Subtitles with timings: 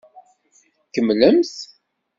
[0.93, 1.55] Kemmlemt.